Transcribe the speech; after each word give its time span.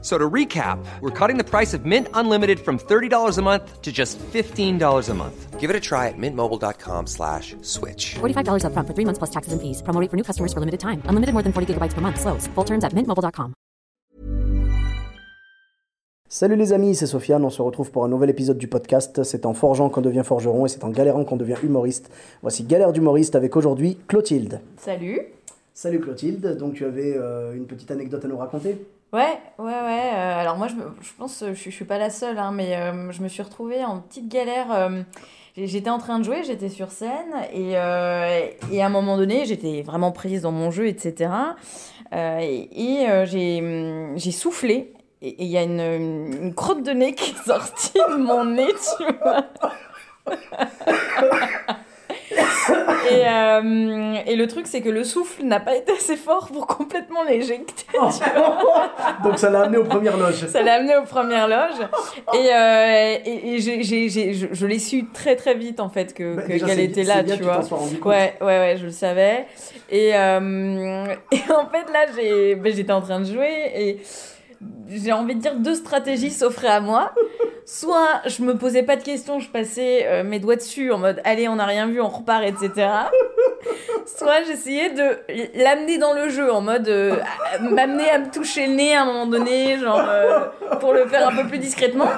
So 0.00 0.16
to 0.16 0.30
recap, 0.30 0.78
we're 1.00 1.10
cutting 1.10 1.38
the 1.38 1.44
price 1.44 1.74
of 1.74 1.84
Mint 1.84 2.06
Unlimited 2.14 2.60
from 2.60 2.78
$30 2.78 3.36
a 3.36 3.42
month 3.42 3.82
to 3.82 3.90
just 3.90 4.16
$15 4.32 5.08
a 5.08 5.14
month. 5.14 5.58
Give 5.58 5.70
it 5.70 5.74
a 5.74 5.80
try 5.80 6.06
at 6.06 6.14
mintmobile.com 6.16 7.08
slash 7.08 7.56
switch. 7.62 8.14
$45 8.20 8.62
upfront 8.62 8.86
for 8.86 8.94
three 8.94 9.04
months 9.04 9.18
plus 9.18 9.30
taxes 9.30 9.52
and 9.52 9.60
fees. 9.60 9.82
Promo 9.82 10.00
rate 10.00 10.08
for 10.08 10.16
new 10.16 10.22
customers 10.22 10.52
for 10.52 10.60
limited 10.60 10.78
time. 10.78 11.02
Unlimited 11.10 11.34
more 11.34 11.42
than 11.42 11.52
40 11.52 11.74
gigabytes 11.74 11.94
per 11.94 12.00
month. 12.00 12.20
Slows. 12.20 12.46
Full 12.54 12.64
terms 12.64 12.84
at 12.84 12.94
mintmobile.com. 12.94 13.54
Salut 16.30 16.56
les 16.56 16.74
amis, 16.74 16.94
c'est 16.94 17.06
Sofiane, 17.06 17.42
on 17.42 17.48
se 17.48 17.62
retrouve 17.62 17.90
pour 17.90 18.04
un 18.04 18.08
nouvel 18.08 18.28
épisode 18.28 18.58
du 18.58 18.68
podcast. 18.68 19.22
C'est 19.24 19.46
en 19.46 19.54
forgeant 19.54 19.88
qu'on 19.88 20.02
devient 20.02 20.22
forgeron 20.24 20.66
et 20.66 20.68
c'est 20.68 20.84
en 20.84 20.90
galérant 20.90 21.24
qu'on 21.24 21.38
devient 21.38 21.56
humoriste. 21.64 22.10
Voici 22.42 22.64
Galère 22.64 22.92
d'humoriste 22.92 23.34
avec 23.34 23.56
aujourd'hui 23.56 23.96
Clotilde. 24.08 24.60
Salut. 24.76 25.22
Salut 25.72 26.00
Clotilde, 26.00 26.58
donc 26.58 26.74
tu 26.74 26.84
avais 26.84 27.14
euh, 27.16 27.54
une 27.54 27.66
petite 27.66 27.90
anecdote 27.90 28.24
à 28.24 28.28
nous 28.28 28.36
raconter? 28.36 28.76
Ouais, 29.12 29.40
ouais, 29.58 29.64
ouais. 29.64 30.10
euh, 30.14 30.38
alors 30.40 30.56
moi, 30.56 30.68
je, 30.68 30.74
je 31.00 31.12
pense, 31.16 31.42
euh, 31.42 31.54
je, 31.54 31.64
je 31.64 31.70
suis 31.70 31.86
pas 31.86 31.96
la 31.98 32.10
seule, 32.10 32.38
hein, 32.38 32.52
mais 32.52 32.76
euh, 32.76 33.10
je 33.10 33.22
me 33.22 33.28
suis 33.28 33.42
retrouvée 33.42 33.82
en 33.84 34.00
petite 34.00 34.28
galère. 34.28 34.66
j'étais 35.56 35.88
en 35.90 35.98
train 35.98 36.18
de 36.18 36.24
jouer, 36.24 36.42
j'étais 36.44 36.68
sur 36.68 36.90
scène, 36.90 37.34
et, 37.54 37.72
et 37.72 38.82
à 38.82 38.86
un 38.86 38.88
moment 38.90 39.16
donné, 39.16 39.46
j'étais 39.46 39.82
vraiment 39.82 40.12
prise 40.12 40.42
dans 40.42 40.52
mon 40.52 40.70
jeu, 40.70 40.86
etc. 40.88 41.30
Et 42.12 42.68
et, 43.02 43.08
euh, 43.10 43.24
j'ai 44.16 44.30
soufflé, 44.30 44.92
et 45.22 45.42
il 45.42 45.48
y 45.48 45.56
a 45.56 45.62
une, 45.62 45.80
une 46.40 46.54
crotte 46.54 46.82
de 46.82 46.90
nez 46.92 47.14
qui 47.14 47.30
est 47.32 47.44
sortie 47.46 47.98
de 48.10 48.16
mon 48.16 48.44
nez, 48.44 48.66
tu 48.98 49.04
vois. 49.22 49.44
Et, 53.10 53.22
euh, 53.26 54.14
et 54.26 54.36
le 54.36 54.46
truc, 54.46 54.66
c'est 54.66 54.80
que 54.80 54.88
le 54.88 55.04
souffle 55.04 55.42
n'a 55.44 55.60
pas 55.60 55.74
été 55.76 55.92
assez 55.92 56.16
fort 56.16 56.48
pour 56.48 56.66
complètement 56.66 57.22
l'éjecter. 57.24 57.86
Donc 59.24 59.38
ça 59.38 59.50
l'a 59.50 59.62
amené 59.62 59.78
aux 59.78 59.84
premières 59.84 60.16
loges. 60.16 60.46
Ça 60.46 60.62
l'a 60.62 60.74
amené 60.74 60.96
aux 60.96 61.04
premières 61.04 61.48
loges. 61.48 61.86
Et, 62.34 62.48
euh, 62.52 63.16
et, 63.24 63.54
et 63.54 63.58
je, 63.60 64.48
je 64.52 64.66
l'ai 64.66 64.78
su 64.78 65.06
très 65.12 65.36
très 65.36 65.54
vite 65.54 65.80
en 65.80 65.88
fait 65.88 66.14
que 66.14 66.36
Bah, 66.36 66.42
que- 66.42 66.48
qu'elle 66.48 66.60
c'est- 66.68 66.84
était 66.84 67.04
c'est 67.04 67.14
là, 67.14 67.22
bien 67.22 67.34
tu 67.36 67.40
que 67.40 67.46
vois. 67.46 67.62
sois 67.62 67.78
rendu 67.78 67.98
compte. 67.98 68.12
Ouais, 68.12 68.34
ouais, 68.40 68.46
ouais, 68.58 68.76
je 68.78 68.86
le 68.86 68.92
savais. 68.92 69.46
Et, 69.90 70.14
euh, 70.14 71.06
et 71.32 71.40
en 71.52 71.68
fait 71.68 71.90
là, 71.92 72.06
ben, 72.56 72.72
j'étais 72.74 72.92
en 72.92 73.00
train 73.00 73.20
de 73.20 73.24
jouer 73.26 73.72
et 73.74 74.00
j'ai 74.88 75.12
envie 75.12 75.34
de 75.36 75.40
dire 75.40 75.54
deux 75.54 75.74
stratégies 75.74 76.30
s'offraient 76.30 76.66
à 76.68 76.80
moi. 76.80 77.12
Soit 77.70 78.22
je 78.24 78.42
me 78.42 78.56
posais 78.56 78.82
pas 78.82 78.96
de 78.96 79.02
questions, 79.02 79.40
je 79.40 79.50
passais 79.50 80.06
euh, 80.06 80.24
mes 80.24 80.38
doigts 80.38 80.56
dessus 80.56 80.90
en 80.90 80.96
mode 80.96 81.20
allez, 81.24 81.48
on 81.48 81.56
n'a 81.56 81.66
rien 81.66 81.86
vu, 81.86 82.00
on 82.00 82.08
repart, 82.08 82.42
etc. 82.42 82.88
Soit 84.06 84.42
j'essayais 84.44 84.88
de 84.94 85.18
l'amener 85.62 85.98
dans 85.98 86.14
le 86.14 86.30
jeu 86.30 86.50
en 86.50 86.62
mode 86.62 86.88
euh, 86.88 87.16
m'amener 87.60 88.08
à 88.10 88.18
me 88.18 88.30
toucher 88.30 88.66
le 88.66 88.74
nez 88.74 88.94
à 88.94 89.02
un 89.02 89.04
moment 89.06 89.26
donné, 89.26 89.78
genre 89.78 90.00
euh, 90.06 90.46
pour 90.80 90.92
le 90.92 91.06
faire 91.06 91.28
un 91.28 91.34
peu 91.34 91.46
plus 91.46 91.58
discrètement. 91.58 92.08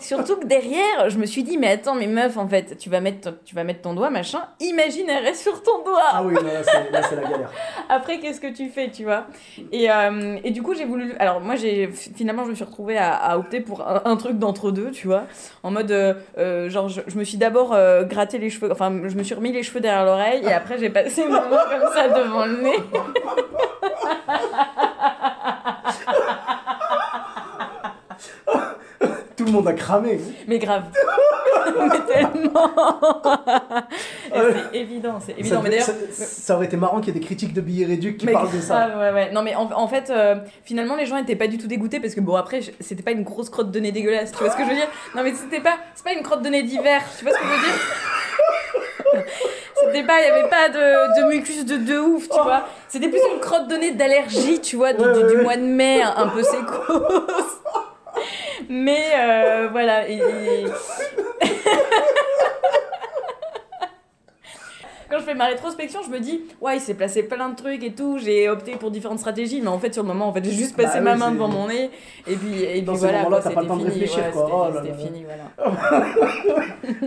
Surtout 0.00 0.36
que 0.36 0.46
derrière, 0.46 1.08
je 1.08 1.18
me 1.18 1.26
suis 1.26 1.42
dit 1.42 1.58
mais 1.58 1.68
attends, 1.72 1.94
mais 1.94 2.06
meuf, 2.06 2.36
en 2.36 2.46
fait, 2.48 2.76
tu 2.78 2.90
vas 2.90 3.00
mettre, 3.00 3.30
tu 3.44 3.54
vas 3.54 3.64
mettre 3.64 3.82
ton 3.82 3.94
doigt, 3.94 4.10
machin. 4.10 4.42
Imagine, 4.60 5.08
elle 5.08 5.24
reste 5.24 5.42
sur 5.42 5.62
ton 5.62 5.82
doigt. 5.84 6.02
Ah 6.12 6.22
oui, 6.22 6.34
là, 6.34 6.60
là, 6.90 7.02
c'est 7.02 7.16
la 7.16 7.22
galère. 7.22 7.50
Après, 7.88 8.18
qu'est-ce 8.18 8.40
que 8.40 8.52
tu 8.52 8.68
fais, 8.68 8.90
tu 8.90 9.04
vois? 9.04 9.26
Et, 9.70 9.90
euh, 9.90 10.38
et 10.44 10.50
du 10.50 10.62
coup, 10.62 10.74
j'ai 10.74 10.84
voulu. 10.84 11.14
Alors, 11.18 11.40
moi, 11.40 11.56
j'ai 11.56 11.90
finalement, 12.16 12.44
je 12.44 12.50
me 12.50 12.54
suis 12.54 12.64
retrouvée 12.64 12.98
à, 12.98 13.14
à 13.14 13.38
opter 13.38 13.60
pour 13.60 13.86
un, 13.86 14.02
un 14.04 14.16
truc 14.16 14.38
d'entre 14.38 14.70
deux, 14.70 14.90
tu 14.90 15.06
vois. 15.06 15.24
En 15.62 15.70
mode, 15.70 15.90
euh, 15.90 16.14
euh, 16.38 16.68
genre, 16.68 16.88
je, 16.88 17.00
je 17.06 17.16
me 17.16 17.24
suis 17.24 17.38
d'abord 17.38 17.72
euh, 17.72 18.04
gratté 18.04 18.38
les 18.38 18.50
cheveux, 18.50 18.70
enfin, 18.72 18.92
je 19.06 19.14
me 19.14 19.22
suis 19.22 19.34
remis 19.34 19.52
les 19.52 19.62
cheveux 19.62 19.80
derrière 19.80 20.04
l'oreille, 20.04 20.42
et 20.44 20.52
après, 20.52 20.78
j'ai 20.78 20.90
passé 20.90 21.24
mon 21.24 21.32
main 21.32 21.64
comme 21.70 21.92
ça 21.94 22.08
devant 22.08 22.46
le 22.46 22.62
nez. 22.62 22.76
Tout 29.36 29.44
le 29.46 29.50
monde 29.52 29.66
a 29.68 29.72
cramé. 29.72 30.20
Mais 30.46 30.58
grave. 30.58 30.84
mais 31.78 32.00
tellement. 32.06 32.70
C'est 34.30 34.76
évident, 34.78 35.18
c'est 35.24 35.32
évident. 35.38 35.56
ça, 35.56 35.62
mais 35.62 35.70
d'ailleurs. 35.70 35.86
ça- 35.86 36.24
ça 36.24 36.56
aurait 36.56 36.66
été 36.66 36.76
marrant 36.76 37.00
qu'il 37.00 37.12
y 37.14 37.16
ait 37.16 37.20
des 37.20 37.24
critiques 37.26 37.52
de 37.54 37.60
billets 37.60 37.86
réduits 37.86 38.16
qui 38.16 38.26
Mais 38.26 38.32
parlent 38.32 38.50
de 38.52 38.60
ça. 38.60 38.88
grave, 38.88 38.98
ouais, 39.00 39.12
ouais. 39.12 39.32
Non, 39.32 39.42
mais 39.42 39.54
en, 39.54 39.70
en 39.72 39.88
fait, 39.88 40.10
euh, 40.10 40.36
finalement, 40.64 40.96
les 40.96 41.06
gens 41.06 41.16
étaient 41.16 41.36
pas 41.36 41.48
du 41.48 41.58
tout 41.58 41.66
dégoûtés 41.66 41.98
parce 42.00 42.14
que, 42.14 42.20
bon, 42.20 42.36
après, 42.36 42.60
c'était 42.80 43.02
pas 43.02 43.12
une 43.12 43.22
grosse 43.24 43.48
crotte 43.50 43.70
de 43.70 43.80
nez 43.80 43.90
dégueulasse. 43.92 44.32
Tu 44.32 44.38
vois 44.38 44.50
ce 44.50 44.56
que 44.56 44.64
je 44.64 44.68
veux 44.68 44.74
dire? 44.76 44.88
Non, 45.16 45.22
mais 45.22 45.32
c'était 45.34 45.60
pas, 45.60 45.76
c'est 45.94 46.04
pas 46.04 46.12
une 46.12 46.22
crotte 46.22 46.42
de 46.42 46.48
nez 46.48 46.62
d'hiver. 46.62 47.02
Tu 47.18 47.24
vois 47.24 47.32
ce 47.34 47.38
que 47.38 47.44
je 47.44 47.48
veux 47.50 47.60
dire? 47.60 47.74
C'était 49.92 50.06
pas, 50.06 50.20
il 50.22 50.26
y 50.26 50.30
avait 50.30 50.48
pas 50.48 50.68
de, 50.68 51.20
de 51.20 51.26
mucus 51.28 51.64
de, 51.66 51.76
de 51.76 51.98
ouf, 51.98 52.28
tu 52.28 52.40
vois. 52.40 52.66
C'était 52.88 53.08
plus 53.08 53.20
une 53.32 53.40
crotte 53.40 53.68
de 53.68 53.76
nez 53.76 53.90
d'allergie, 53.92 54.60
tu 54.60 54.76
vois, 54.76 54.92
du, 54.92 55.02
mois 55.42 55.56
de 55.56 55.62
mai, 55.62 56.00
un, 56.02 56.14
un 56.16 56.28
peu 56.28 56.42
sécos. 56.42 57.26
Mais 58.68 59.04
euh, 59.16 59.68
voilà. 59.70 60.08
et- 60.08 60.16
et- 60.18 60.66
Quand 65.10 65.11
je 65.22 65.26
fais 65.30 65.34
ma 65.34 65.46
rétrospection, 65.46 66.00
je 66.04 66.10
me 66.10 66.20
dis, 66.20 66.40
ouais, 66.60 66.76
il 66.76 66.80
s'est 66.80 66.94
placé 66.94 67.22
plein 67.22 67.48
de 67.48 67.56
trucs 67.56 67.82
et 67.84 67.92
tout, 67.92 68.18
j'ai 68.18 68.48
opté 68.48 68.72
pour 68.72 68.90
différentes 68.90 69.20
stratégies, 69.20 69.60
mais 69.60 69.68
en 69.68 69.78
fait, 69.78 69.92
sur 69.94 70.02
le 70.02 70.08
moment, 70.08 70.28
en 70.28 70.32
fait, 70.32 70.44
j'ai 70.44 70.50
juste 70.52 70.76
passé 70.76 70.98
Bah 70.98 71.04
ma 71.04 71.12
oui, 71.14 71.18
main 71.20 71.30
devant 71.32 71.48
mon 71.48 71.68
nez, 71.68 71.90
et 72.26 72.34
puis, 72.34 72.62
et 72.62 72.82
puis 72.82 72.96
voilà, 72.96 73.24
quoi, 73.24 73.40
t'as 73.40 73.50
pas 73.50 73.62
le 73.62 73.66
c'était 73.66 73.68
temps 73.68 73.76
de 73.76 73.90
fini, 73.90 74.04
ouais, 74.04 74.32
Oh 74.34 74.66
C'était 74.74 74.88
là. 74.88 74.94
fini, 74.94 75.24
voilà. 75.24 75.76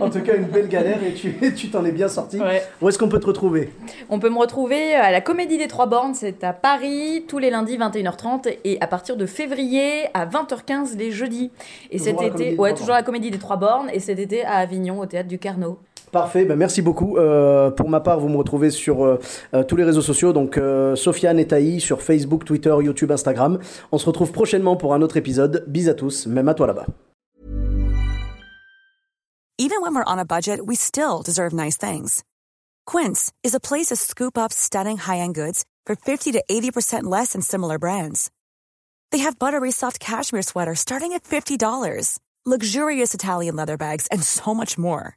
En 0.00 0.10
tout 0.10 0.20
cas, 0.20 0.36
une 0.36 0.44
belle 0.46 0.68
galère 0.68 1.02
et 1.02 1.12
tu 1.14 1.34
tu 1.54 1.68
t'en 1.70 1.84
es 1.84 1.92
bien 1.92 2.08
sorti. 2.08 2.40
Ouais. 2.40 2.62
Où 2.80 2.88
est-ce 2.88 2.98
qu'on 2.98 3.08
peut 3.08 3.20
te 3.20 3.26
retrouver? 3.26 3.72
On 4.08 4.18
peut 4.18 4.30
me 4.30 4.38
retrouver 4.38 4.94
à 4.94 5.10
la 5.10 5.20
Comédie 5.20 5.58
des 5.58 5.68
Trois 5.68 5.86
Bornes, 5.86 6.14
c'est 6.14 6.42
à 6.44 6.52
Paris, 6.52 7.24
tous 7.28 7.38
les 7.38 7.50
lundis 7.50 7.76
21h30 7.78 8.56
et 8.64 8.78
à 8.80 8.86
partir 8.86 9.16
de 9.16 9.26
février 9.26 10.06
à 10.14 10.26
20h15 10.26 10.96
les 10.96 11.10
jeudis. 11.10 11.50
Et 11.90 11.98
Toujours 11.98 12.20
cet 12.20 12.40
été, 12.40 12.56
ouais, 12.56 12.74
toujours 12.74 12.94
à 12.94 12.98
la 12.98 13.02
Comédie 13.02 13.30
des 13.30 13.38
Trois 13.38 13.56
Bornes 13.56 13.90
et 13.92 14.00
cet 14.00 14.18
été 14.18 14.44
à 14.44 14.54
Avignon 14.56 14.98
au 15.00 15.06
théâtre 15.06 15.28
du 15.28 15.38
Carnot. 15.38 15.78
Parfait, 16.16 16.46
ben 16.46 16.56
merci 16.56 16.80
beaucoup. 16.80 17.18
Euh, 17.18 17.70
pour 17.70 17.90
ma 17.90 18.00
part, 18.00 18.18
vous 18.20 18.30
me 18.30 18.38
retrouvez 18.38 18.70
sur 18.70 19.04
euh, 19.04 19.20
euh, 19.52 19.64
tous 19.64 19.76
les 19.76 19.84
réseaux 19.84 20.00
sociaux, 20.00 20.32
donc 20.32 20.56
euh, 20.56 20.96
Sofiane 20.96 21.38
et 21.38 21.46
Taï 21.46 21.78
sur 21.78 22.00
Facebook, 22.00 22.46
Twitter, 22.46 22.74
YouTube, 22.80 23.12
Instagram. 23.12 23.58
On 23.92 23.98
se 23.98 24.06
retrouve 24.06 24.32
prochainement 24.32 24.76
pour 24.76 24.94
un 24.94 25.02
autre 25.02 25.18
épisode. 25.18 25.64
Bis 25.66 25.90
à 25.90 25.94
tous, 25.94 26.26
même 26.26 26.48
à 26.48 26.54
toi 26.54 26.68
là-bas. 26.68 26.86
Even 29.58 29.82
when 29.82 29.94
we're 29.94 30.04
on 30.06 30.18
a 30.18 30.24
budget, 30.24 30.60
we 30.66 30.74
still 30.74 31.22
deserve 31.22 31.52
nice 31.52 31.76
things. 31.76 32.24
Quince 32.86 33.30
is 33.44 33.54
a 33.54 33.60
place 33.60 33.88
to 33.88 33.94
scoop 33.96 34.38
up 34.38 34.54
stunning 34.54 34.96
high-end 34.96 35.34
goods 35.34 35.64
for 35.84 35.94
50 35.94 36.32
to 36.32 36.42
80% 36.50 37.02
less 37.02 37.32
than 37.32 37.42
similar 37.42 37.78
brands. 37.78 38.30
They 39.12 39.18
have 39.18 39.38
buttery 39.38 39.70
soft 39.70 40.00
cashmere 40.00 40.40
sweaters 40.40 40.80
starting 40.80 41.12
at 41.12 41.24
$50, 41.24 42.18
luxurious 42.46 43.12
Italian 43.12 43.54
leather 43.54 43.76
bags, 43.76 44.06
and 44.10 44.22
so 44.22 44.54
much 44.54 44.78
more. 44.78 45.16